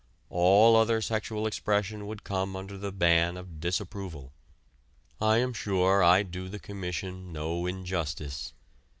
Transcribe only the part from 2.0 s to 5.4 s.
would come under the ban of disapproval. I